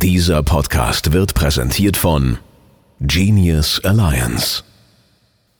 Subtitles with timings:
[0.00, 2.38] Dieser Podcast wird präsentiert von
[3.00, 4.62] Genius Alliance.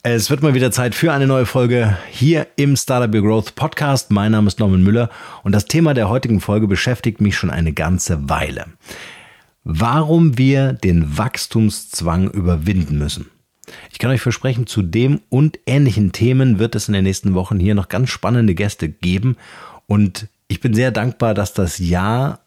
[0.05, 4.13] Es wird mal wieder Zeit für eine neue Folge hier im Startup Your Growth Podcast.
[4.13, 5.11] Mein Name ist Norman Müller
[5.43, 8.67] und das Thema der heutigen Folge beschäftigt mich schon eine ganze Weile.
[9.65, 13.31] Warum wir den Wachstumszwang überwinden müssen.
[13.91, 17.59] Ich kann euch versprechen, zu dem und ähnlichen Themen wird es in den nächsten Wochen
[17.59, 19.37] hier noch ganz spannende Gäste geben.
[19.89, 22.39] Und ich bin sehr dankbar, dass das Jahr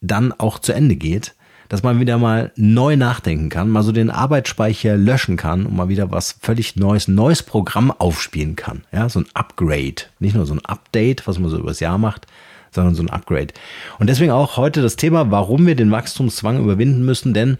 [0.00, 1.34] dann auch zu Ende geht,
[1.70, 5.88] dass man wieder mal neu nachdenken kann, mal so den Arbeitsspeicher löschen kann und mal
[5.88, 8.82] wieder was völlig Neues, neues Programm aufspielen kann.
[8.92, 10.02] Ja, so ein Upgrade.
[10.18, 12.26] Nicht nur so ein Update, was man so übers Jahr macht,
[12.70, 13.48] sondern so ein Upgrade.
[13.98, 17.58] Und deswegen auch heute das Thema, warum wir den Wachstumszwang überwinden müssen, denn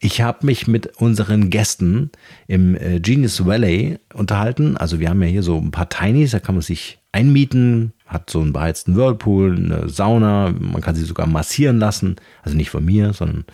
[0.00, 2.10] ich habe mich mit unseren Gästen
[2.46, 4.76] im äh, Genius Valley unterhalten.
[4.76, 8.30] Also wir haben ja hier so ein paar Tinys, da kann man sich einmieten, hat
[8.30, 12.16] so einen beheizten Whirlpool, eine Sauna, man kann sie sogar massieren lassen.
[12.42, 13.44] Also nicht von mir, sondern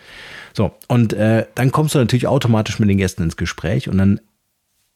[0.53, 0.73] so.
[0.87, 4.21] Und äh, dann kommst du natürlich automatisch mit den Gästen ins Gespräch und dann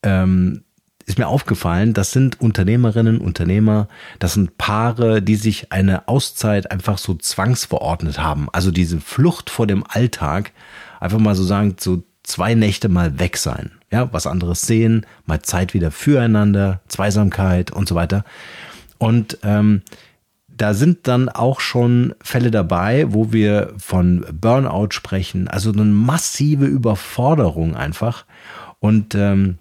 [0.05, 0.65] ähm,
[1.06, 6.98] ist mir aufgefallen, das sind Unternehmerinnen, Unternehmer, das sind Paare, die sich eine Auszeit einfach
[6.98, 8.48] so zwangsverordnet haben.
[8.53, 10.53] Also diese Flucht vor dem Alltag,
[11.00, 13.72] einfach mal so sagen, so zwei Nächte mal weg sein.
[13.91, 18.25] Ja, was anderes sehen, mal Zeit wieder füreinander, Zweisamkeit und so weiter.
[18.98, 19.83] Und ähm,
[20.48, 26.66] da sind dann auch schon Fälle dabei, wo wir von Burnout sprechen, also eine massive
[26.66, 28.25] Überforderung einfach.
[28.78, 29.59] Und ähm,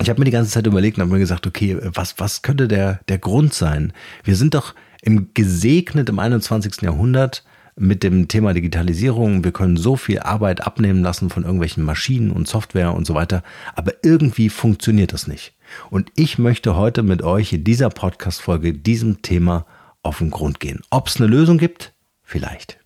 [0.00, 2.68] ich habe mir die ganze Zeit überlegt und habe mir gesagt, okay, was, was könnte
[2.68, 3.92] der, der Grund sein?
[4.24, 6.82] Wir sind doch im gesegnet im 21.
[6.82, 7.44] Jahrhundert
[7.76, 9.44] mit dem Thema Digitalisierung.
[9.44, 13.42] Wir können so viel Arbeit abnehmen lassen von irgendwelchen Maschinen und Software und so weiter.
[13.74, 15.54] Aber irgendwie funktioniert das nicht.
[15.90, 19.66] Und ich möchte heute mit euch in dieser Podcast-Folge diesem Thema
[20.02, 20.80] auf den Grund gehen.
[20.90, 21.92] Ob es eine Lösung gibt?
[22.22, 22.78] Vielleicht.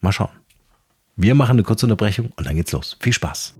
[0.00, 0.30] Mal schauen.
[1.16, 2.96] Wir machen eine kurze Unterbrechung und dann geht's los.
[3.00, 3.54] Viel Spaß.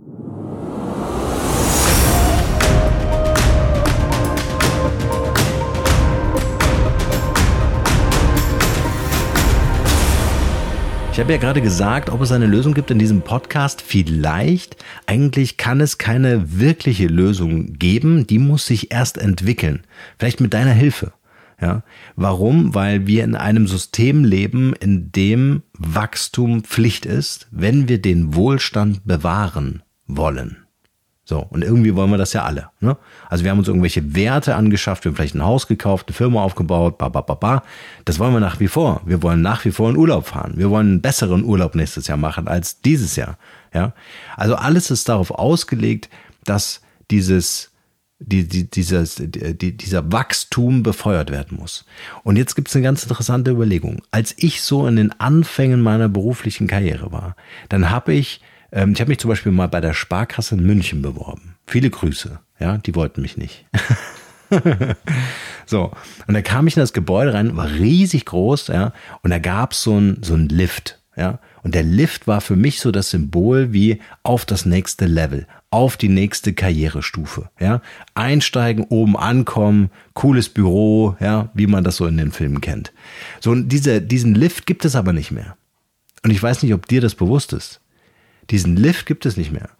[11.12, 13.82] Ich habe ja gerade gesagt, ob es eine Lösung gibt in diesem Podcast.
[13.82, 14.76] Vielleicht.
[15.06, 18.28] Eigentlich kann es keine wirkliche Lösung geben.
[18.28, 19.82] Die muss sich erst entwickeln.
[20.18, 21.12] Vielleicht mit deiner Hilfe.
[21.60, 21.82] Ja.
[22.14, 22.74] Warum?
[22.74, 29.04] Weil wir in einem System leben, in dem Wachstum Pflicht ist, wenn wir den Wohlstand
[29.04, 30.58] bewahren wollen.
[31.30, 32.70] So, und irgendwie wollen wir das ja alle.
[32.80, 32.96] Ne?
[33.28, 36.42] Also wir haben uns irgendwelche Werte angeschafft, wir haben vielleicht ein Haus gekauft, eine Firma
[36.42, 37.62] aufgebaut, ba, ba, ba, ba.
[38.04, 39.00] Das wollen wir nach wie vor.
[39.04, 40.54] Wir wollen nach wie vor in Urlaub fahren.
[40.56, 43.38] Wir wollen einen besseren Urlaub nächstes Jahr machen als dieses Jahr.
[43.72, 43.92] Ja,
[44.36, 46.10] Also alles ist darauf ausgelegt,
[46.42, 46.80] dass
[47.12, 47.70] dieses,
[48.18, 51.84] die, die, dieses, die, dieser Wachstum befeuert werden muss.
[52.24, 54.02] Und jetzt gibt es eine ganz interessante Überlegung.
[54.10, 57.36] Als ich so in den Anfängen meiner beruflichen Karriere war,
[57.68, 58.40] dann habe ich
[58.72, 61.56] ähm, ich habe mich zum Beispiel mal bei der Sparkasse in München beworben.
[61.66, 62.40] Viele Grüße.
[62.58, 63.66] Ja, die wollten mich nicht.
[65.66, 65.92] so,
[66.26, 68.92] und da kam ich in das Gebäude rein, war riesig groß, ja,
[69.22, 71.38] und da gab es so ein, so ein Lift, ja.
[71.62, 75.98] Und der Lift war für mich so das Symbol wie auf das nächste Level, auf
[75.98, 77.80] die nächste Karrierestufe, ja.
[78.14, 82.92] Einsteigen, oben ankommen, cooles Büro, ja, wie man das so in den Filmen kennt.
[83.40, 85.56] So, und diese, diesen Lift gibt es aber nicht mehr.
[86.22, 87.80] Und ich weiß nicht, ob dir das bewusst ist.
[88.50, 89.70] Diesen Lift gibt es nicht mehr.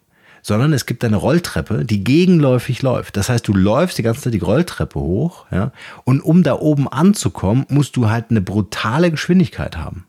[0.43, 3.15] Sondern es gibt eine Rolltreppe, die gegenläufig läuft.
[3.15, 5.71] Das heißt, du läufst die ganze Zeit die Rolltreppe hoch, ja.
[6.03, 10.05] Und um da oben anzukommen, musst du halt eine brutale Geschwindigkeit haben.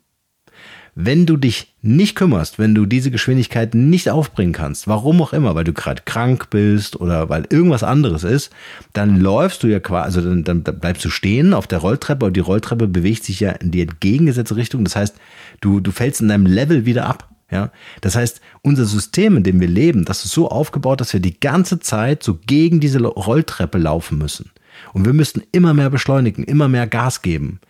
[0.94, 5.54] Wenn du dich nicht kümmerst, wenn du diese Geschwindigkeit nicht aufbringen kannst, warum auch immer,
[5.54, 8.52] weil du gerade krank bist oder weil irgendwas anderes ist,
[8.92, 12.36] dann läufst du ja quasi, also dann, dann bleibst du stehen auf der Rolltreppe und
[12.36, 14.84] die Rolltreppe bewegt sich ja in die entgegengesetzte Richtung.
[14.84, 15.16] Das heißt,
[15.62, 17.31] du, du fällst in deinem Level wieder ab.
[17.52, 17.70] Ja,
[18.00, 21.38] das heißt, unser System, in dem wir leben, das ist so aufgebaut, dass wir die
[21.38, 24.50] ganze Zeit so gegen diese Rolltreppe laufen müssen.
[24.94, 27.60] Und wir müssten immer mehr beschleunigen, immer mehr Gas geben.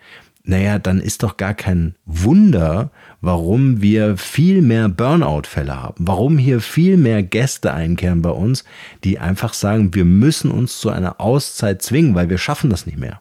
[0.45, 6.61] Naja, dann ist doch gar kein Wunder, warum wir viel mehr Burnout-Fälle haben, warum hier
[6.61, 8.63] viel mehr Gäste einkehren bei uns,
[9.03, 12.97] die einfach sagen, wir müssen uns zu einer Auszeit zwingen, weil wir schaffen das nicht
[12.97, 13.19] mehr.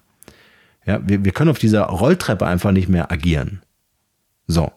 [0.86, 3.62] Ja, wir, wir können auf dieser Rolltreppe einfach nicht mehr agieren.
[4.46, 4.70] So.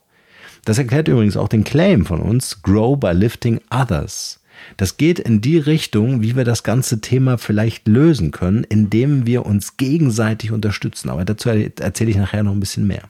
[0.65, 4.41] Das erklärt übrigens auch den Claim von uns, Grow by Lifting Others.
[4.77, 9.45] Das geht in die Richtung, wie wir das ganze Thema vielleicht lösen können, indem wir
[9.45, 11.09] uns gegenseitig unterstützen.
[11.09, 13.03] Aber dazu erzähle ich nachher noch ein bisschen mehr.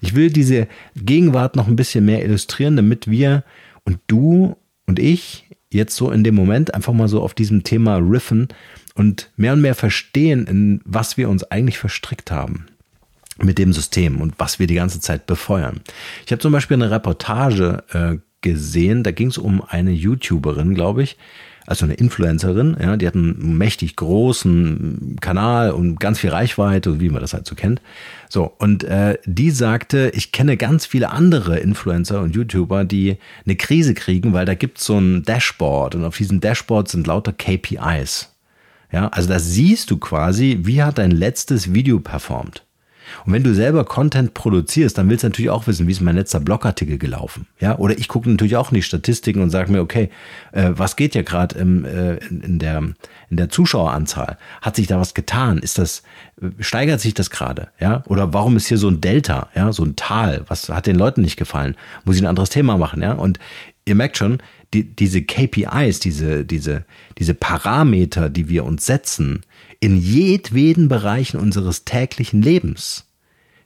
[0.00, 3.42] Ich will diese Gegenwart noch ein bisschen mehr illustrieren, damit wir
[3.84, 4.56] und du
[4.86, 8.48] und ich jetzt so in dem Moment einfach mal so auf diesem Thema riffen
[8.94, 12.66] und mehr und mehr verstehen, in was wir uns eigentlich verstrickt haben
[13.38, 15.80] mit dem System und was wir die ganze Zeit befeuern.
[16.26, 21.02] Ich habe zum Beispiel eine Reportage äh, gesehen, da ging es um eine YouTuberin, glaube
[21.02, 21.16] ich,
[21.66, 27.08] also eine Influencerin, ja, die hat einen mächtig großen Kanal und ganz viel Reichweite, wie
[27.08, 27.80] man das halt so kennt.
[28.28, 33.56] So, und äh, die sagte, ich kenne ganz viele andere Influencer und YouTuber, die eine
[33.56, 38.34] Krise kriegen, weil da gibt's so ein Dashboard und auf diesem Dashboard sind lauter KPIs.
[38.90, 42.64] Ja, also da siehst du quasi, wie hat dein letztes Video performt.
[43.24, 46.16] Und wenn du selber Content produzierst, dann willst du natürlich auch wissen, wie ist mein
[46.16, 47.46] letzter Blogartikel gelaufen.
[47.60, 50.10] Ja, oder ich gucke natürlich auch in die Statistiken und sage mir, okay,
[50.52, 52.78] äh, was geht ja gerade äh, in, der,
[53.30, 54.38] in der Zuschaueranzahl?
[54.60, 55.58] Hat sich da was getan?
[55.58, 56.02] Ist das,
[56.40, 57.68] äh, steigert sich das gerade?
[57.80, 59.48] Ja, oder warum ist hier so ein Delta?
[59.54, 60.44] Ja, so ein Tal?
[60.48, 61.76] Was hat den Leuten nicht gefallen?
[62.04, 63.02] Muss ich ein anderes Thema machen?
[63.02, 63.38] Ja, und
[63.84, 64.38] ihr merkt schon,
[64.74, 66.84] die, diese KPIs, diese, diese,
[67.18, 69.42] diese Parameter, die wir uns setzen,
[69.82, 73.08] in jedweden Bereichen unseres täglichen Lebens,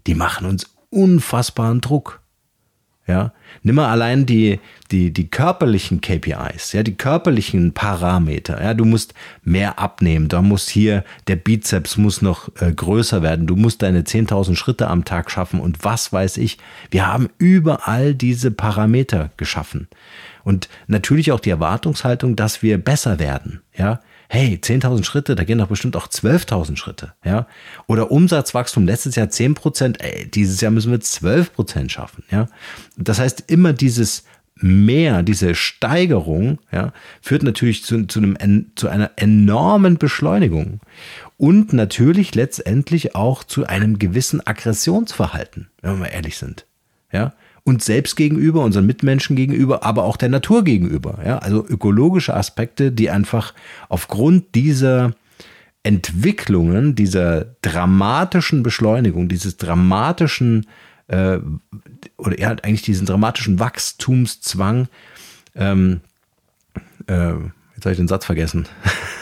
[0.06, 2.22] die machen uns unfassbaren Druck.
[3.06, 4.58] Ja, nimm mal allein die,
[4.90, 8.60] die, die körperlichen KPIs, ja, die körperlichen Parameter.
[8.62, 9.12] Ja, du musst
[9.44, 14.00] mehr abnehmen, da muss hier, der Bizeps muss noch äh, größer werden, du musst deine
[14.00, 16.56] 10.000 Schritte am Tag schaffen und was weiß ich.
[16.90, 19.86] Wir haben überall diese Parameter geschaffen.
[20.44, 23.60] Und natürlich auch die Erwartungshaltung, dass wir besser werden.
[23.76, 27.14] Ja, hey, 10.000 Schritte, da gehen doch bestimmt auch 12.000 Schritte.
[27.24, 27.46] Ja,
[27.86, 32.24] oder Umsatzwachstum letztes Jahr 10 Prozent, ey, dieses Jahr müssen wir 12 Prozent schaffen.
[32.30, 32.46] Ja,
[32.96, 34.24] das heißt immer dieses
[34.58, 40.80] mehr, diese Steigerung, ja, führt natürlich zu, zu, einem, zu einer enormen Beschleunigung
[41.36, 46.66] und natürlich letztendlich auch zu einem gewissen Aggressionsverhalten, wenn wir mal ehrlich sind.
[47.12, 47.34] Ja,
[47.66, 51.18] uns selbst gegenüber, unseren Mitmenschen gegenüber, aber auch der Natur gegenüber.
[51.26, 51.38] Ja?
[51.38, 53.54] Also ökologische Aspekte, die einfach
[53.88, 55.14] aufgrund dieser
[55.82, 60.66] Entwicklungen, dieser dramatischen Beschleunigung, dieses dramatischen
[61.08, 61.38] äh,
[62.16, 64.86] oder eher eigentlich diesen dramatischen Wachstumszwang,
[65.56, 66.02] ähm,
[67.08, 67.32] äh,
[67.74, 68.68] jetzt habe ich den Satz vergessen.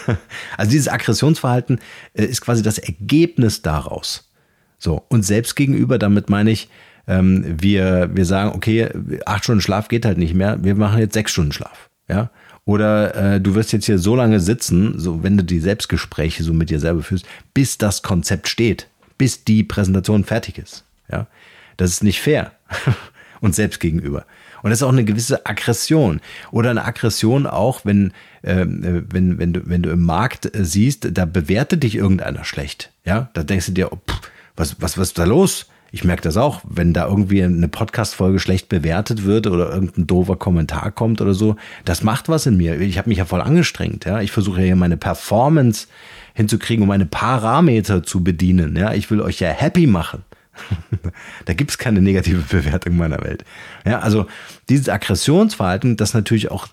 [0.59, 1.81] also dieses Aggressionsverhalten
[2.13, 4.31] äh, ist quasi das Ergebnis daraus.
[4.79, 6.69] So, und selbst gegenüber, damit meine ich,
[7.07, 8.89] ähm, wir, wir sagen, okay,
[9.27, 11.91] acht Stunden Schlaf geht halt nicht mehr, wir machen jetzt sechs Stunden Schlaf.
[12.09, 12.31] Ja.
[12.67, 16.53] Oder äh, du wirst jetzt hier so lange sitzen, so wenn du die Selbstgespräche so
[16.53, 20.85] mit dir selber führst, bis das Konzept steht, bis die Präsentation fertig ist.
[21.11, 21.27] Ja.
[21.77, 22.53] Das ist nicht fair.
[23.45, 24.25] uns selbst gegenüber.
[24.63, 26.21] Und das ist auch eine gewisse Aggression.
[26.51, 28.13] Oder eine Aggression auch, wenn,
[28.43, 32.91] äh, wenn, wenn, du, wenn du im Markt äh, siehst, da bewertet dich irgendeiner schlecht.
[33.05, 34.21] Ja, da denkst du dir, oh, pff,
[34.57, 35.67] was, was, was ist da los?
[35.95, 40.35] Ich merke das auch, wenn da irgendwie eine Podcast-Folge schlecht bewertet wird oder irgendein doofer
[40.35, 41.55] Kommentar kommt oder so,
[41.85, 42.81] das macht was in mir.
[42.81, 44.05] Ich habe mich ja voll angestrengt.
[44.05, 45.87] Ja, ich versuche ja meine Performance
[46.35, 48.75] hinzukriegen, um meine Parameter zu bedienen.
[48.75, 50.25] Ja, ich will euch ja happy machen.
[51.45, 53.45] da gibt's keine negative Bewertung meiner Welt.
[53.87, 54.27] Ja, also
[54.69, 56.67] dieses Aggressionsverhalten, das natürlich auch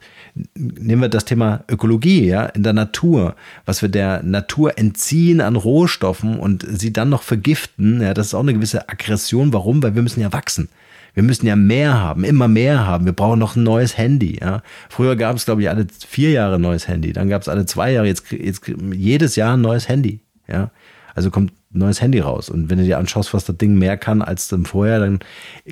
[0.55, 3.35] nehmen wir das Thema Ökologie, ja, in der Natur,
[3.65, 8.33] was wir der Natur entziehen an Rohstoffen und sie dann noch vergiften, ja, das ist
[8.33, 9.53] auch eine gewisse Aggression.
[9.53, 9.83] Warum?
[9.83, 10.69] Weil wir müssen ja wachsen.
[11.13, 13.05] Wir müssen ja mehr haben, immer mehr haben.
[13.05, 14.39] Wir brauchen noch ein neues Handy.
[14.39, 14.63] Ja.
[14.89, 17.11] Früher gab es, glaube ich, alle vier Jahre ein neues Handy.
[17.11, 20.21] Dann gab es alle zwei Jahre, jetzt, jetzt jedes Jahr ein neues Handy.
[20.47, 20.71] Ja.
[21.13, 22.49] Also kommt ein neues Handy raus.
[22.49, 25.19] Und wenn du dir anschaust, was das Ding mehr kann als dann vorher, dann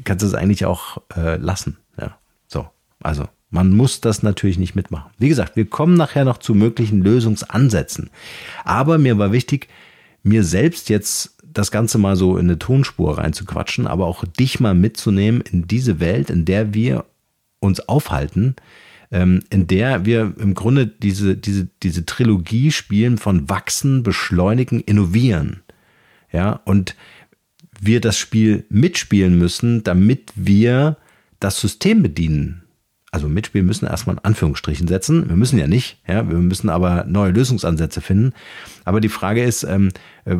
[0.03, 1.77] kannst du es eigentlich auch äh, lassen.
[1.97, 2.17] Ja.
[2.47, 2.67] So,
[3.01, 5.11] also man muss das natürlich nicht mitmachen.
[5.17, 8.09] Wie gesagt, wir kommen nachher noch zu möglichen Lösungsansätzen.
[8.63, 9.67] Aber mir war wichtig,
[10.21, 14.75] mir selbst jetzt das Ganze mal so in eine Tonspur reinzuquatschen, aber auch dich mal
[14.75, 17.05] mitzunehmen in diese Welt, in der wir
[17.59, 18.55] uns aufhalten,
[19.11, 25.61] ähm, in der wir im Grunde diese, diese, diese Trilogie spielen von wachsen, beschleunigen, innovieren.
[26.31, 26.95] Ja, und
[27.81, 30.97] wir das Spiel mitspielen müssen, damit wir
[31.39, 32.61] das System bedienen
[33.11, 35.29] also mitspielen müssen, erstmal in Anführungsstrichen setzen.
[35.29, 38.33] Wir müssen ja nicht, ja, wir müssen aber neue Lösungsansätze finden.
[38.85, 39.89] Aber die Frage ist, ähm,
[40.25, 40.35] äh,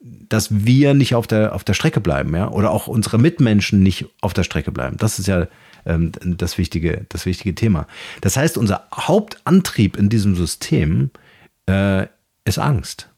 [0.00, 4.06] dass wir nicht auf der, auf der Strecke bleiben, ja, oder auch unsere Mitmenschen nicht
[4.20, 4.96] auf der Strecke bleiben.
[4.98, 5.48] Das ist ja
[5.86, 7.86] ähm, das, wichtige, das wichtige Thema.
[8.20, 11.10] Das heißt, unser Hauptantrieb in diesem System
[11.66, 12.06] äh,
[12.44, 13.08] ist Angst.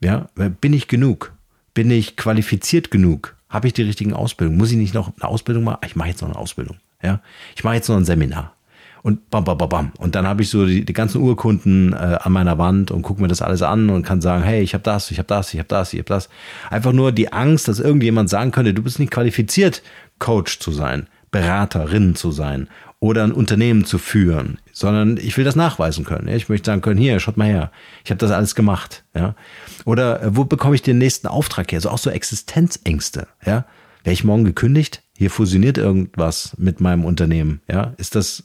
[0.00, 0.28] Ja,
[0.60, 1.32] bin ich genug?
[1.74, 3.36] Bin ich qualifiziert genug?
[3.48, 4.58] Habe ich die richtigen Ausbildungen?
[4.58, 5.80] Muss ich nicht noch eine Ausbildung machen?
[5.84, 6.76] Ich mache jetzt noch eine Ausbildung.
[7.02, 7.20] Ja,
[7.56, 8.54] ich mache jetzt noch ein Seminar.
[9.02, 9.92] Und bam, bam, bam, bam.
[9.98, 13.22] Und dann habe ich so die, die ganzen Urkunden äh, an meiner Wand und gucke
[13.22, 15.60] mir das alles an und kann sagen, hey, ich habe das, ich habe das, ich
[15.60, 16.28] habe das, ich habe das.
[16.68, 19.82] Einfach nur die Angst, dass irgendjemand sagen könnte, du bist nicht qualifiziert,
[20.18, 22.68] Coach zu sein, Beraterin zu sein
[23.00, 26.28] oder ein Unternehmen zu führen, sondern ich will das nachweisen können.
[26.28, 27.70] Ich möchte sagen können, hier, schaut mal her,
[28.04, 29.04] ich habe das alles gemacht.
[29.14, 29.36] Ja?
[29.84, 31.80] Oder äh, wo bekomme ich den nächsten Auftrag her?
[31.80, 33.28] So auch so Existenzängste.
[33.46, 33.64] Ja?
[34.02, 35.02] Wäre ich morgen gekündigt?
[35.18, 38.44] Hier fusioniert irgendwas mit meinem Unternehmen, ja, ist das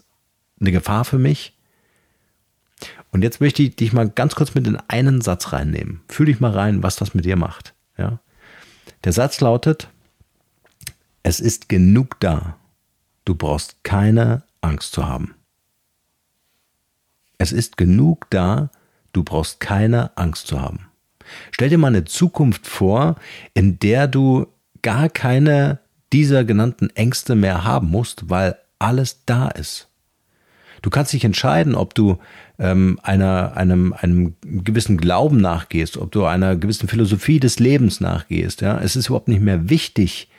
[0.60, 1.56] eine Gefahr für mich?
[3.12, 6.02] Und jetzt möchte ich dich mal ganz kurz mit in einen Satz reinnehmen.
[6.08, 7.76] Fühl dich mal rein, was das mit dir macht.
[7.96, 8.22] Ja?
[9.04, 9.88] Der Satz lautet,
[11.22, 12.58] es ist genug da.
[13.24, 15.36] Du brauchst keine Angst zu haben.
[17.38, 18.72] Es ist genug da.
[19.12, 20.88] Du brauchst keine Angst zu haben.
[21.52, 23.16] Stell dir mal eine Zukunft vor,
[23.54, 24.48] in der du
[24.82, 25.83] gar keine
[26.14, 29.90] dieser genannten Ängste mehr haben musst, weil alles da ist.
[30.82, 32.20] Du kannst dich entscheiden, ob du
[32.60, 38.62] ähm, einer, einem, einem gewissen Glauben nachgehst, ob du einer gewissen Philosophie des Lebens nachgehst.
[38.62, 38.80] Ja?
[38.80, 40.30] Es ist überhaupt nicht mehr wichtig,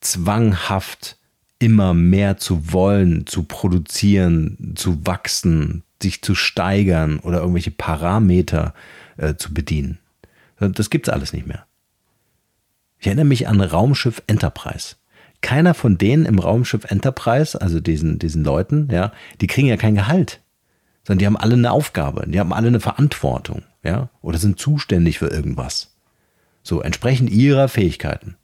[0.00, 1.16] zwanghaft
[1.58, 8.74] immer mehr zu wollen, zu produzieren, zu wachsen, sich zu steigern oder irgendwelche Parameter
[9.16, 9.98] äh, zu bedienen.
[10.58, 11.64] Das gibt's alles nicht mehr.
[12.98, 14.96] Ich erinnere mich an Raumschiff Enterprise
[15.40, 19.94] keiner von denen im Raumschiff Enterprise, also diesen, diesen Leuten, ja, die kriegen ja kein
[19.94, 20.40] Gehalt,
[21.04, 25.18] sondern die haben alle eine Aufgabe, die haben alle eine Verantwortung, ja, oder sind zuständig
[25.18, 25.94] für irgendwas.
[26.62, 28.36] So, entsprechend ihrer Fähigkeiten.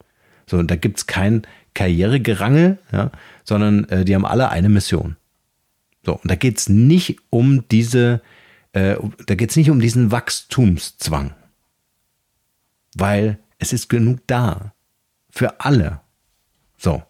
[0.46, 1.42] So, und da gibt's kein
[1.74, 3.10] Karrieregerangel, ja,
[3.44, 5.16] sondern äh, die haben alle eine Mission.
[6.04, 8.22] So, und da geht's nicht um diese,
[8.72, 11.34] äh, da geht's nicht um diesen Wachstumszwang.
[12.94, 14.72] Weil es ist genug da.
[15.30, 16.00] Für alle.
[16.86, 17.02] So.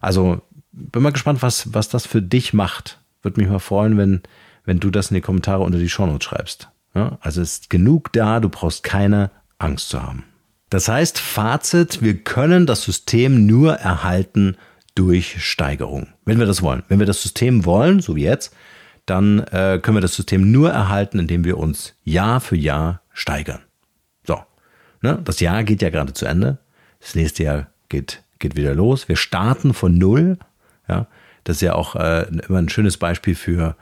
[0.00, 0.42] Also,
[0.72, 2.98] bin mal gespannt, was, was das für dich macht.
[3.22, 4.22] Würde mich mal freuen, wenn,
[4.64, 6.68] wenn du das in die Kommentare unter die Shownotes schreibst.
[6.96, 7.16] Ja?
[7.20, 10.24] Also es ist genug da, du brauchst keine Angst zu haben.
[10.68, 14.56] Das heißt, Fazit, wir können das System nur erhalten
[14.96, 16.08] durch Steigerung.
[16.24, 16.82] Wenn wir das wollen.
[16.88, 18.52] Wenn wir das System wollen, so wie jetzt,
[19.06, 23.60] dann äh, können wir das System nur erhalten, indem wir uns Jahr für Jahr steigern.
[24.26, 24.40] So.
[25.02, 25.20] Ne?
[25.22, 26.58] Das Jahr geht ja gerade zu Ende.
[26.98, 29.08] Das nächste Jahr geht geht wieder los.
[29.08, 30.38] Wir starten von Null.
[30.88, 31.06] Ja,
[31.44, 33.76] das ist ja auch äh, immer ein schönes Beispiel für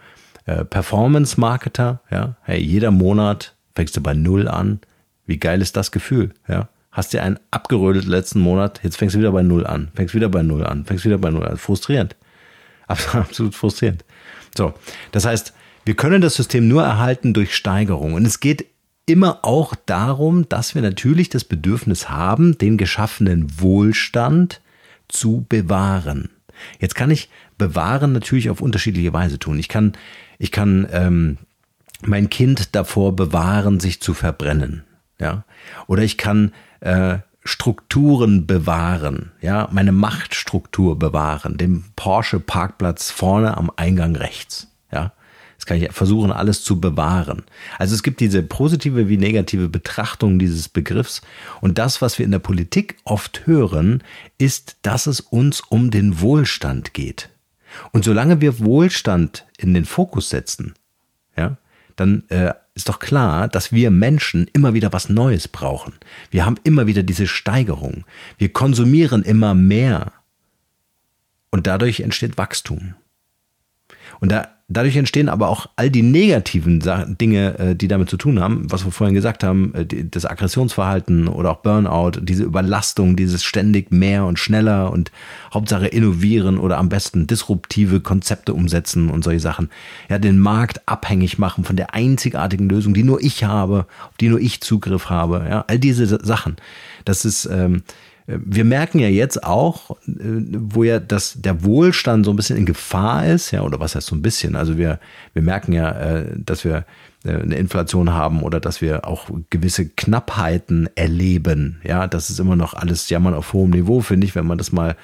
[0.46, 2.00] äh, Performance-Marketer.
[2.10, 4.80] Ja, hey, jeder Monat fängst du bei Null an.
[5.26, 6.34] Wie geil ist das Gefühl?
[6.48, 10.14] Ja, hast dir einen abgerödelt letzten Monat, jetzt fängst du wieder bei Null an, fängst
[10.14, 11.56] wieder bei Null an, fängst wieder bei Null an.
[11.56, 12.16] Frustrierend.
[12.86, 14.04] Absolut frustrierend.
[14.56, 14.74] So,
[15.12, 15.54] das heißt,
[15.84, 18.14] wir können das System nur erhalten durch Steigerung.
[18.14, 18.66] Und es geht
[19.06, 24.60] immer auch darum, dass wir natürlich das Bedürfnis haben, den geschaffenen Wohlstand
[25.08, 26.30] zu bewahren.
[26.78, 27.28] Jetzt kann ich
[27.58, 29.58] bewahren natürlich auf unterschiedliche Weise tun.
[29.58, 29.92] Ich kann,
[30.38, 31.38] ich kann ähm,
[32.02, 34.84] mein Kind davor bewahren, sich zu verbrennen.
[35.18, 35.44] Ja?
[35.86, 43.70] Oder ich kann äh, Strukturen bewahren, ja, meine Machtstruktur bewahren, den Porsche Parkplatz vorne am
[43.74, 45.12] Eingang rechts, ja.
[45.62, 47.44] Das kann ich versuchen, alles zu bewahren.
[47.78, 51.22] Also es gibt diese positive wie negative Betrachtung dieses Begriffs.
[51.60, 54.02] Und das, was wir in der Politik oft hören,
[54.38, 57.28] ist, dass es uns um den Wohlstand geht.
[57.92, 60.74] Und solange wir Wohlstand in den Fokus setzen,
[61.36, 61.58] ja,
[61.94, 65.92] dann äh, ist doch klar, dass wir Menschen immer wieder was Neues brauchen.
[66.32, 68.02] Wir haben immer wieder diese Steigerung.
[68.36, 70.10] Wir konsumieren immer mehr.
[71.52, 72.96] Und dadurch entsteht Wachstum.
[74.18, 76.82] Und da Dadurch entstehen aber auch all die negativen
[77.20, 81.28] Dinge, äh, die damit zu tun haben, was wir vorhin gesagt haben, äh, das Aggressionsverhalten
[81.28, 85.10] oder auch Burnout, diese Überlastung, dieses ständig mehr und schneller und
[85.52, 89.70] Hauptsache innovieren oder am besten disruptive Konzepte umsetzen und solche Sachen.
[90.08, 94.28] Ja, den Markt abhängig machen von der einzigartigen Lösung, die nur ich habe, auf die
[94.28, 95.46] nur ich Zugriff habe.
[95.48, 96.56] Ja, all diese Sachen.
[97.04, 97.82] Das ist, ähm,
[98.44, 102.66] wir merken ja jetzt auch, äh, wo ja das, der Wohlstand so ein bisschen in
[102.66, 104.56] Gefahr ist, ja, oder was heißt so ein bisschen?
[104.56, 104.98] Also wir,
[105.34, 106.84] wir merken ja, äh, dass wir
[107.24, 111.80] äh, eine Inflation haben oder dass wir auch gewisse Knappheiten erleben.
[111.84, 114.72] Ja, das ist immer noch alles Jammern auf hohem Niveau, finde ich, wenn man das
[114.72, 114.96] mal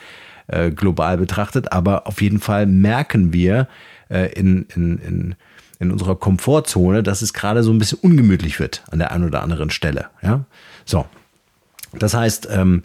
[0.77, 1.73] global betrachtet.
[1.73, 3.69] Aber auf jeden Fall merken wir
[4.09, 5.35] in, in, in,
[5.79, 9.43] in unserer Komfortzone, dass es gerade so ein bisschen ungemütlich wird an der einen oder
[9.43, 10.07] anderen Stelle.
[10.23, 10.47] Ja,
[10.87, 11.05] so.
[11.99, 12.83] Das heißt, ähm,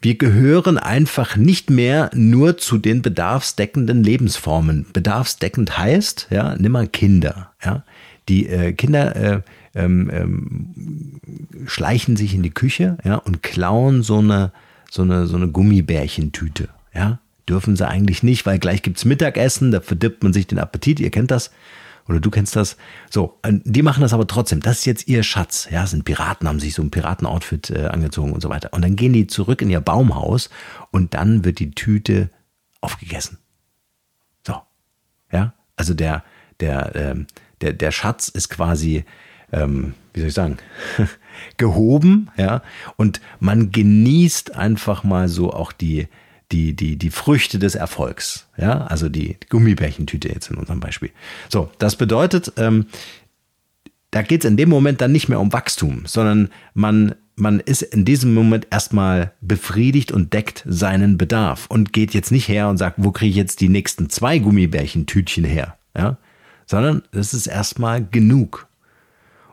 [0.00, 4.86] wir gehören einfach nicht mehr nur zu den bedarfsdeckenden Lebensformen.
[4.92, 7.84] Bedarfsdeckend heißt, ja, nimm mal Kinder, ja.
[8.28, 9.40] Die äh, Kinder äh,
[9.74, 11.20] ähm, ähm,
[11.66, 14.52] schleichen sich in die Küche, ja, und klauen so eine,
[14.90, 17.18] so eine, so eine Gummibärchentüte, ja.
[17.46, 21.10] Dürfen sie eigentlich nicht, weil gleich gibt's Mittagessen, da verdirbt man sich den Appetit, ihr
[21.10, 21.50] kennt das
[22.08, 22.76] oder du kennst das.
[23.10, 24.60] So, die machen das aber trotzdem.
[24.60, 25.68] Das ist jetzt ihr Schatz.
[25.70, 28.72] Ja, sind Piraten, haben sich so ein Piratenoutfit äh, angezogen und so weiter.
[28.72, 30.50] Und dann gehen die zurück in ihr Baumhaus
[30.90, 32.30] und dann wird die Tüte
[32.80, 33.38] aufgegessen.
[34.46, 34.56] So,
[35.32, 36.24] ja, also der
[36.60, 37.26] der ähm,
[37.60, 39.04] der der Schatz ist quasi
[39.52, 40.58] ähm, wie soll ich sagen,
[41.56, 42.62] gehoben, ja,
[42.96, 46.08] und man genießt einfach mal so auch die,
[46.54, 51.10] die, die, die Früchte des Erfolgs, ja, also die Gummibärchentüte jetzt in unserem Beispiel.
[51.48, 52.86] So, das bedeutet, ähm,
[54.12, 57.82] da geht es in dem Moment dann nicht mehr um Wachstum, sondern man, man ist
[57.82, 62.78] in diesem Moment erstmal befriedigt und deckt seinen Bedarf und geht jetzt nicht her und
[62.78, 66.18] sagt, wo kriege ich jetzt die nächsten zwei Gummibärchentütchen her, ja,
[66.66, 68.68] sondern es ist erstmal genug.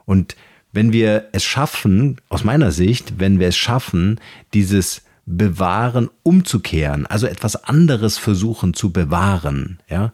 [0.04, 0.36] Und
[0.70, 4.20] wenn wir es schaffen, aus meiner Sicht, wenn wir es schaffen,
[4.54, 5.02] dieses
[5.36, 10.12] Bewahren umzukehren, also etwas anderes versuchen zu bewahren, ja,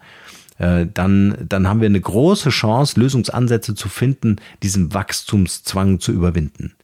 [0.59, 6.75] äh, dann, dann haben wir eine große Chance, Lösungsansätze zu finden, diesen Wachstumszwang zu überwinden.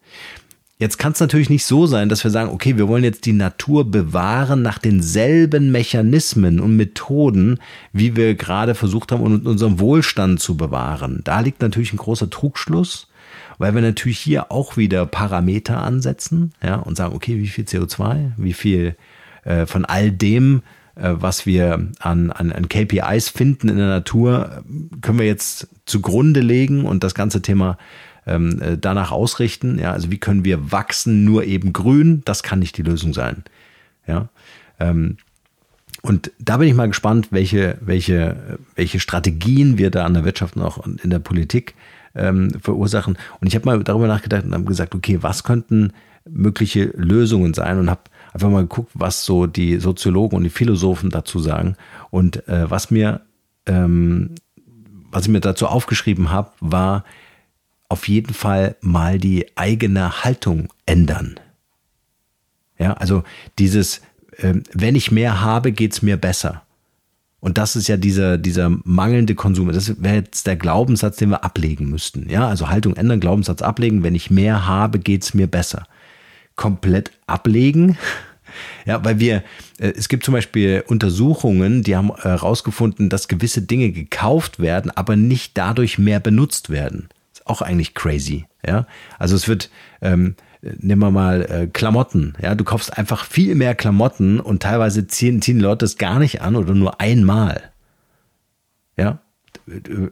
[0.77, 3.33] Jetzt kann es natürlich nicht so sein, dass wir sagen, okay, wir wollen jetzt die
[3.33, 7.61] Natur bewahren nach denselben Mechanismen und Methoden,
[7.93, 11.21] wie wir gerade versucht haben, unseren Wohlstand zu bewahren.
[11.23, 13.07] Da liegt natürlich ein großer Trugschluss
[13.59, 18.33] weil wir natürlich hier auch wieder Parameter ansetzen ja, und sagen, okay, wie viel CO2,
[18.37, 18.97] wie viel
[19.45, 20.63] äh, von all dem,
[20.97, 24.65] äh, was wir an, an, an KPIs finden in der Natur,
[25.01, 27.79] können wir jetzt zugrunde legen und das ganze Thema
[28.27, 29.79] ähm, äh, danach ausrichten.
[29.79, 32.23] Ja, also wie können wir wachsen, nur eben grün?
[32.25, 33.45] Das kann nicht die Lösung sein.
[34.07, 34.29] Ja,
[34.81, 35.17] ähm,
[36.03, 40.57] und da bin ich mal gespannt, welche, welche, welche Strategien wir da an der Wirtschaft
[40.57, 41.75] und auch in der Politik
[42.15, 43.19] ähm, verursachen.
[43.41, 45.93] Und ich habe mal darüber nachgedacht und habe gesagt, okay, was könnten
[46.29, 48.03] mögliche Lösungen sein und habe
[48.33, 51.77] einfach mal geguckt, was so die Soziologen und die Philosophen dazu sagen.
[52.11, 53.21] Und äh, was mir,
[53.67, 54.35] ähm,
[55.11, 57.05] was ich mir dazu aufgeschrieben habe, war
[57.89, 61.39] auf jeden Fall mal die eigene Haltung ändern.
[62.79, 63.23] Ja, also
[63.59, 64.01] dieses,
[64.39, 66.64] äh, wenn ich mehr habe, geht's mir besser.
[67.45, 69.71] Und das ist ja dieser, dieser mangelnde Konsum.
[69.71, 72.27] Das wäre jetzt der Glaubenssatz, den wir ablegen müssten.
[72.31, 74.03] Ja, also Haltung ändern, Glaubenssatz ablegen.
[74.03, 75.87] Wenn ich mehr habe, geht's mir besser.
[76.57, 77.99] Komplett ablegen.
[78.87, 79.43] Ja, weil wir,
[79.81, 85.17] äh, es gibt zum Beispiel Untersuchungen, die haben herausgefunden, dass gewisse Dinge gekauft werden, aber
[85.17, 87.09] nicht dadurch mehr benutzt werden.
[87.33, 88.45] Ist auch eigentlich crazy.
[88.65, 88.87] Ja,
[89.19, 89.71] also es wird,
[90.03, 90.37] ähm,
[90.79, 92.35] nehmen wir mal äh, Klamotten.
[92.41, 96.43] Ja, du kaufst einfach viel mehr Klamotten und teilweise ziehen, ziehen Leute das gar nicht
[96.43, 97.71] an oder nur einmal.
[98.97, 99.21] Ja,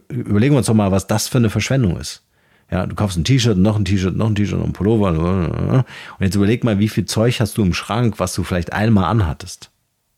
[0.09, 2.23] überlegen wir uns doch mal, was das für eine Verschwendung ist.
[2.71, 5.85] Ja, du kaufst ein T-Shirt, noch ein T-Shirt, noch ein T-Shirt, noch ein Pullover.
[6.17, 9.05] Und jetzt überleg mal, wie viel Zeug hast du im Schrank, was du vielleicht einmal
[9.05, 9.69] anhattest.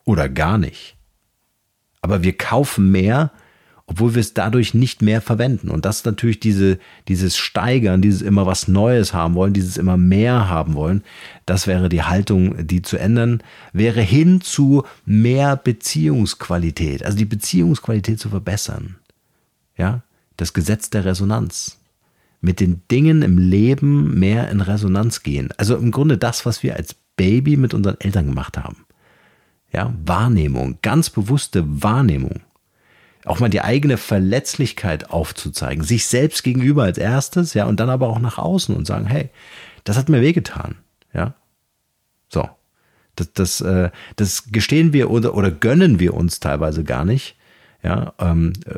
[0.05, 0.95] Oder gar nicht.
[2.01, 3.31] Aber wir kaufen mehr,
[3.87, 5.69] obwohl wir es dadurch nicht mehr verwenden.
[5.69, 9.95] Und das ist natürlich diese, dieses Steigern, dieses immer was Neues haben wollen, dieses immer
[9.95, 11.03] mehr haben wollen.
[11.45, 13.43] Das wäre die Haltung, die zu ändern,
[13.73, 18.95] wäre hin zu mehr Beziehungsqualität, also die Beziehungsqualität zu verbessern.
[19.77, 20.01] Ja,
[20.37, 21.77] das Gesetz der Resonanz.
[22.41, 25.49] Mit den Dingen im Leben mehr in Resonanz gehen.
[25.57, 28.85] Also im Grunde das, was wir als Baby mit unseren Eltern gemacht haben.
[29.71, 32.41] Ja, Wahrnehmung, ganz bewusste Wahrnehmung
[33.25, 38.07] auch mal die eigene Verletzlichkeit aufzuzeigen, sich selbst gegenüber als erstes, ja, und dann aber
[38.07, 39.29] auch nach außen und sagen, hey,
[39.83, 40.75] das hat mir wehgetan,
[41.13, 41.33] ja.
[42.29, 42.49] So.
[43.15, 47.37] Das, das, äh, das gestehen wir oder, oder gönnen wir uns teilweise gar nicht.
[47.81, 48.73] Ja, ähm, äh,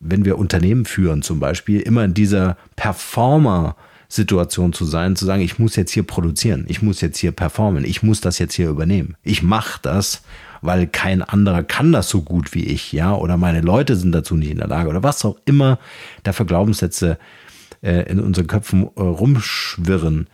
[0.00, 5.58] wenn wir Unternehmen führen zum Beispiel, immer in dieser Performer-Situation zu sein, zu sagen, ich
[5.58, 9.16] muss jetzt hier produzieren, ich muss jetzt hier performen, ich muss das jetzt hier übernehmen.
[9.22, 10.22] Ich mache das
[10.62, 14.34] weil kein anderer kann das so gut wie ich, ja, oder meine Leute sind dazu
[14.36, 15.78] nicht in der Lage oder was auch immer
[16.22, 17.18] da für Glaubenssätze
[17.82, 20.28] äh, in unseren Köpfen äh, rumschwirren.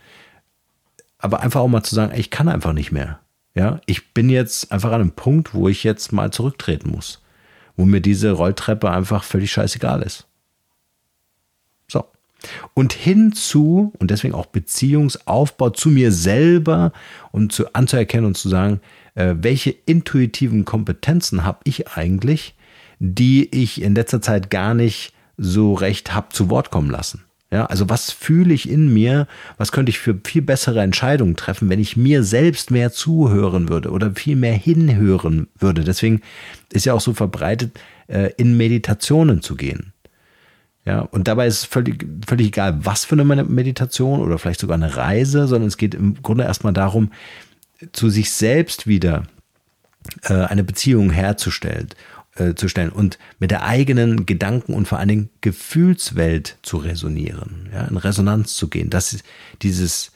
[1.17, 3.19] Aber einfach auch mal zu sagen, ey, ich kann einfach nicht mehr.
[3.55, 7.21] Ja, ich bin jetzt einfach an einem Punkt, wo ich jetzt mal zurücktreten muss,
[7.75, 10.25] wo mir diese Rolltreppe einfach völlig scheißegal ist.
[11.87, 12.05] So.
[12.73, 16.93] Und hinzu, und deswegen auch Beziehungsaufbau zu mir selber
[17.31, 18.81] und zu, anzuerkennen und zu sagen,
[19.15, 22.55] äh, welche intuitiven Kompetenzen habe ich eigentlich,
[22.99, 27.23] die ich in letzter Zeit gar nicht so recht habe zu Wort kommen lassen.
[27.51, 29.27] Ja, also was fühle ich in mir?
[29.57, 33.91] Was könnte ich für viel bessere Entscheidungen treffen, wenn ich mir selbst mehr zuhören würde
[33.91, 35.83] oder viel mehr hinhören würde?
[35.83, 36.21] Deswegen
[36.71, 39.93] ist ja auch so verbreitet, äh, in Meditationen zu gehen.
[40.83, 44.97] Ja, und dabei ist völlig, völlig egal, was für eine Meditation oder vielleicht sogar eine
[44.97, 47.11] Reise, sondern es geht im Grunde erstmal darum,
[47.91, 49.23] zu sich selbst wieder
[50.23, 51.89] äh, eine Beziehung herzustellen
[52.35, 57.69] äh, zu stellen und mit der eigenen Gedanken und vor allen Dingen Gefühlswelt zu resonieren,
[57.73, 58.89] ja, in Resonanz zu gehen.
[58.89, 59.23] Das ist
[59.61, 60.11] dieses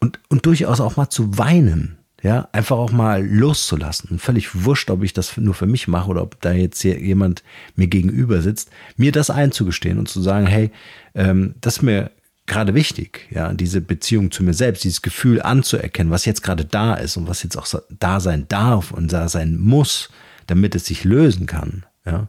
[0.00, 1.98] und, und durchaus auch mal zu weinen.
[2.22, 4.20] Ja, einfach auch mal loszulassen.
[4.20, 7.42] Völlig wurscht, ob ich das nur für mich mache oder ob da jetzt hier jemand
[7.74, 10.70] mir gegenüber sitzt, mir das einzugestehen und zu sagen, hey,
[11.16, 12.12] ähm, das ist mir
[12.46, 16.94] gerade wichtig, ja, diese Beziehung zu mir selbst, dieses Gefühl anzuerkennen, was jetzt gerade da
[16.94, 20.10] ist und was jetzt auch da sein darf und da sein muss,
[20.46, 22.28] damit es sich lösen kann, ja.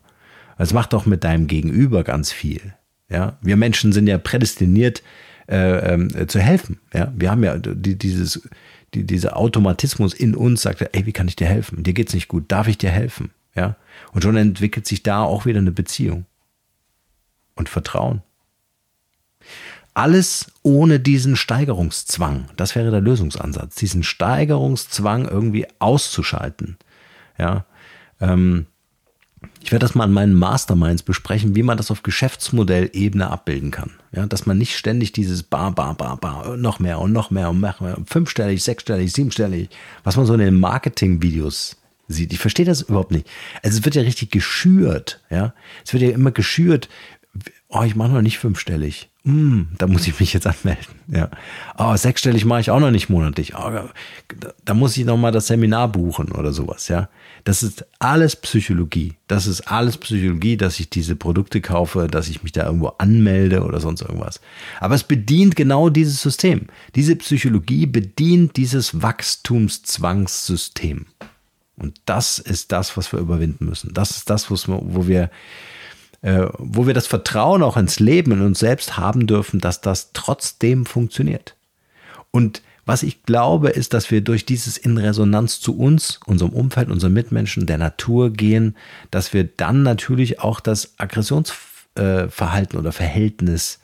[0.59, 2.73] Es macht auch mit deinem Gegenüber ganz viel,
[3.09, 3.37] ja.
[3.41, 5.01] Wir Menschen sind ja prädestiniert,
[5.49, 7.11] äh, äh, zu helfen, ja.
[7.15, 8.47] Wir haben ja die, dieses,
[8.93, 11.83] die, dieser Automatismus in uns sagt, ey, wie kann ich dir helfen?
[11.83, 13.31] Dir geht's nicht gut, darf ich dir helfen?
[13.55, 13.75] Ja.
[14.11, 16.25] Und schon entwickelt sich da auch wieder eine Beziehung
[17.55, 18.21] und Vertrauen.
[19.93, 22.45] Alles ohne diesen Steigerungszwang.
[22.55, 23.75] Das wäre der Lösungsansatz.
[23.75, 26.77] Diesen Steigerungszwang irgendwie auszuschalten.
[27.37, 27.65] Ja.
[28.19, 28.65] Ähm,
[29.61, 33.91] ich werde das mal an meinen Masterminds besprechen, wie man das auf Geschäftsmodellebene abbilden kann.
[34.11, 37.49] Ja, dass man nicht ständig dieses Bar, Bar, Bar, Bar, noch mehr und noch mehr
[37.49, 39.69] und noch mehr, fünfstellig, sechsstellig, siebenstellig,
[40.03, 41.77] was man so in den Marketing-Videos
[42.07, 42.33] sieht.
[42.33, 43.27] Ich verstehe das überhaupt nicht.
[43.63, 45.53] Also es wird ja richtig geschürt, ja.
[45.85, 46.89] Es wird ja immer geschürt.
[47.69, 49.09] Oh, ich mache noch nicht fünfstellig.
[49.25, 50.95] Hm, da muss ich mich jetzt anmelden.
[51.07, 51.29] Ja.
[51.77, 53.55] Oh, sechsstellig mache ich auch noch nicht monatlich.
[53.55, 53.89] Oh, da,
[54.65, 57.07] da muss ich noch mal das Seminar buchen oder sowas, ja.
[57.45, 59.13] Das ist alles Psychologie.
[59.27, 63.63] Das ist alles Psychologie, dass ich diese Produkte kaufe, dass ich mich da irgendwo anmelde
[63.63, 64.41] oder sonst irgendwas.
[64.81, 66.67] Aber es bedient genau dieses System.
[66.95, 71.05] Diese Psychologie bedient dieses Wachstumszwangssystem.
[71.77, 73.93] Und das ist das, was wir überwinden müssen.
[73.93, 75.31] Das ist das, wo wir
[76.23, 80.11] äh, wo wir das Vertrauen auch ins Leben, in uns selbst haben dürfen, dass das
[80.13, 81.55] trotzdem funktioniert.
[82.31, 86.89] Und was ich glaube, ist, dass wir durch dieses in Resonanz zu uns, unserem Umfeld,
[86.89, 88.75] unseren Mitmenschen, der Natur gehen,
[89.11, 93.79] dass wir dann natürlich auch das Aggressionsverhalten oder Verhältnis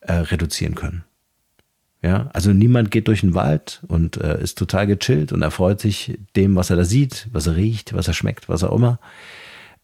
[0.00, 1.04] äh, reduzieren können.
[2.02, 6.18] Ja, also niemand geht durch den Wald und äh, ist total gechillt und erfreut sich
[6.36, 8.98] dem, was er da sieht, was er riecht, was er schmeckt, was auch immer.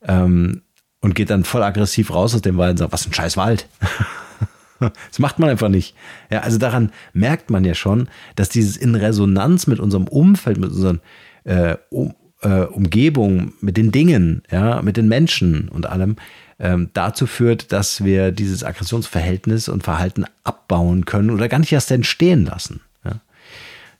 [0.03, 0.63] Ähm,
[1.01, 3.67] und geht dann voll aggressiv raus aus dem Wald und sagt, was ein scheiß Wald.
[4.81, 5.95] das macht man einfach nicht.
[6.31, 10.71] Ja, also daran merkt man ja schon, dass dieses in Resonanz mit unserem Umfeld, mit
[10.71, 11.01] unseren
[11.45, 16.17] äh, um, äh, Umgebung, mit den Dingen, ja, mit den Menschen und allem,
[16.59, 21.91] ähm, dazu führt, dass wir dieses Aggressionsverhältnis und Verhalten abbauen können oder gar nicht erst
[21.91, 22.81] entstehen lassen.
[23.05, 23.21] Ja.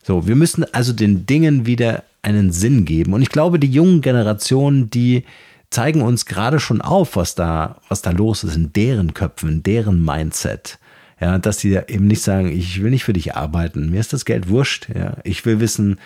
[0.03, 3.15] So, wir müssen also den Dingen wieder einen Sinn geben.
[3.15, 5.25] Und ich glaube, die jungen Generationen, die
[5.71, 9.63] zeigen uns gerade schon auf, was da, was da los ist in deren Köpfen, in
[9.63, 10.79] deren Mindset.
[11.21, 14.25] Ja, dass sie eben nicht sagen, ich will nicht für dich arbeiten, mir ist das
[14.25, 14.89] Geld wurscht.
[14.95, 15.99] Ja, ich will wissen,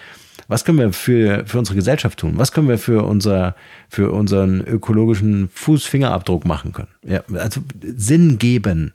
[0.49, 2.35] was können wir für, für unsere Gesellschaft tun?
[2.37, 3.55] Was können wir für unser,
[3.89, 6.89] für unseren ökologischen Fußfingerabdruck machen können?
[7.03, 8.93] Ja, also Sinn geben.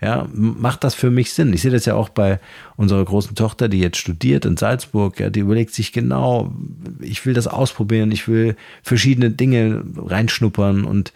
[0.00, 1.52] Ja, macht das für mich Sinn?
[1.52, 2.38] Ich sehe das ja auch bei
[2.76, 5.18] unserer großen Tochter, die jetzt studiert in Salzburg.
[5.18, 6.52] Ja, die überlegt sich genau,
[7.00, 11.12] ich will das ausprobieren, ich will verschiedene Dinge reinschnuppern und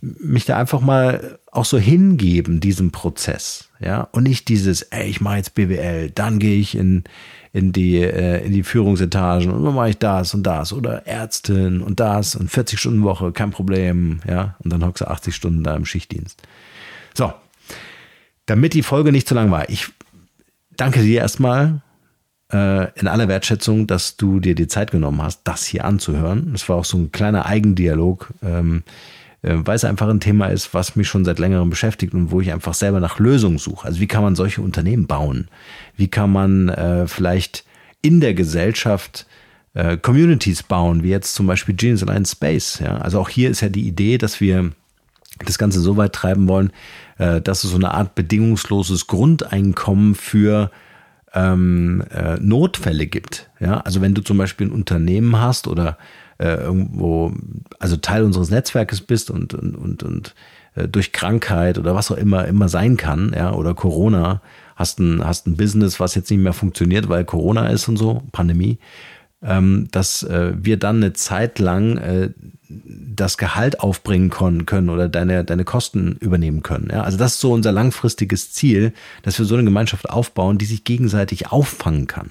[0.00, 3.68] mich da einfach mal auch so hingeben, diesem Prozess.
[3.80, 7.04] Ja, und nicht dieses, ey, ich mache jetzt BWL, dann gehe ich in,
[7.52, 11.82] in die, äh, in die Führungsetagen und dann mache ich das und das oder Ärztin
[11.82, 14.20] und das und 40 Stunden Woche, kein Problem.
[14.26, 16.42] Ja, und dann hockst du 80 Stunden da im Schichtdienst.
[17.14, 17.32] So,
[18.46, 19.88] damit die Folge nicht zu lang war, ich
[20.76, 21.82] danke dir erstmal
[22.52, 26.50] äh, in aller Wertschätzung, dass du dir die Zeit genommen hast, das hier anzuhören.
[26.52, 28.82] Das war auch so ein kleiner Eigendialog, ähm,
[29.42, 32.40] äh, weil es einfach ein Thema ist, was mich schon seit längerem beschäftigt und wo
[32.40, 33.86] ich einfach selber nach Lösungen suche.
[33.86, 35.48] Also wie kann man solche Unternehmen bauen?
[35.96, 37.64] Wie kann man äh, vielleicht
[38.02, 39.26] in der Gesellschaft
[39.74, 42.78] äh, Communities bauen, wie jetzt zum Beispiel Genius Alliance Space.
[42.78, 42.98] Ja?
[42.98, 44.70] Also auch hier ist ja die Idee, dass wir
[45.44, 46.72] das Ganze so weit treiben wollen,
[47.18, 50.70] äh, dass es so eine Art bedingungsloses Grundeinkommen für
[51.34, 53.50] ähm, äh, Notfälle gibt.
[53.60, 55.98] Ja, also wenn du zum Beispiel ein Unternehmen hast oder
[56.38, 57.32] äh, irgendwo,
[57.78, 60.34] also Teil unseres Netzwerkes bist und, und, und, und
[60.74, 64.40] äh, durch Krankheit oder was auch immer immer sein kann, ja, oder Corona,
[64.76, 68.22] hast ein, hast ein Business, was jetzt nicht mehr funktioniert, weil Corona ist und so,
[68.32, 68.78] Pandemie,
[69.44, 72.30] dass äh, wir dann eine Zeit lang äh,
[72.68, 76.88] das Gehalt aufbringen können oder deine, deine Kosten übernehmen können.
[76.90, 80.64] Ja, also das ist so unser langfristiges Ziel, dass wir so eine Gemeinschaft aufbauen, die
[80.64, 82.30] sich gegenseitig auffangen kann.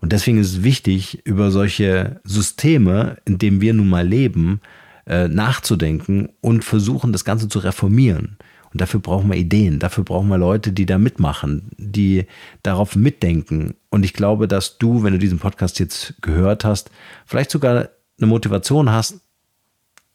[0.00, 4.60] Und deswegen ist es wichtig, über solche Systeme, in denen wir nun mal leben,
[5.06, 8.36] äh, nachzudenken und versuchen, das Ganze zu reformieren.
[8.72, 12.26] Und dafür brauchen wir Ideen, dafür brauchen wir Leute, die da mitmachen, die
[12.62, 13.74] darauf mitdenken.
[13.98, 16.88] Und ich glaube, dass du, wenn du diesen Podcast jetzt gehört hast,
[17.26, 19.16] vielleicht sogar eine Motivation hast,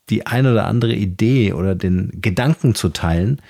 [0.10, 3.42] die eine oder andere Idee oder den Gedanken zu teilen,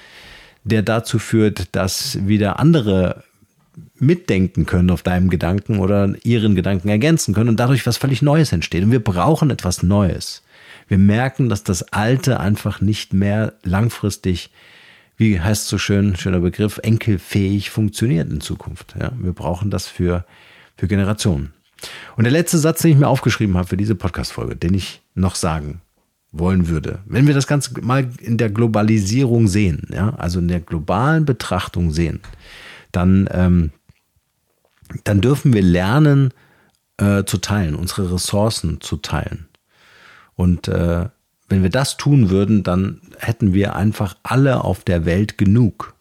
[0.63, 3.23] der dazu führt, dass wieder andere
[3.99, 8.51] mitdenken können auf deinem Gedanken oder ihren Gedanken ergänzen können und dadurch was völlig Neues
[8.51, 8.83] entsteht.
[8.83, 10.41] Und wir brauchen etwas Neues.
[10.87, 14.49] Wir merken, dass das Alte einfach nicht mehr langfristig,
[15.17, 18.95] wie heißt so schön, schöner Begriff, enkelfähig funktioniert in Zukunft.
[18.99, 20.25] Ja, wir brauchen das für,
[20.77, 21.53] für Generationen.
[22.15, 25.35] Und der letzte Satz, den ich mir aufgeschrieben habe für diese Podcast-Folge, den ich noch
[25.35, 25.81] sagen
[26.31, 30.61] wollen würde, wenn wir das Ganze mal in der Globalisierung sehen, ja, also in der
[30.61, 32.21] globalen Betrachtung sehen,
[32.91, 33.71] dann, ähm,
[35.03, 36.33] dann dürfen wir lernen
[36.97, 39.47] äh, zu teilen, unsere Ressourcen zu teilen.
[40.35, 41.09] Und äh,
[41.53, 45.93] wenn wir das tun würden, dann hätten wir einfach alle auf der Welt genug.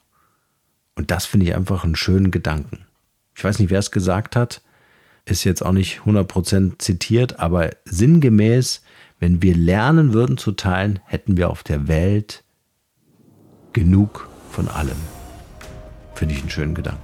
[0.95, 2.87] Und das finde ich einfach einen schönen Gedanken.
[3.35, 4.63] Ich weiß nicht, wer es gesagt hat,
[5.27, 8.83] ist jetzt auch nicht 100% zitiert, aber sinngemäß,
[9.21, 12.45] wenn wir lernen würden zu teilen, hätten wir auf der Welt
[13.75, 14.97] genug von allem.
[16.15, 17.03] Finde ich einen schönen Gedanken.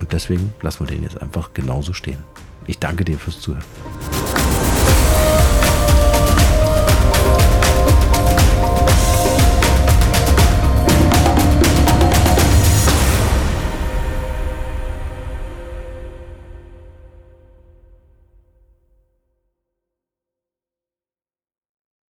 [0.00, 2.18] Und deswegen lassen wir den jetzt einfach genauso stehen.
[2.66, 3.64] Ich danke dir fürs Zuhören.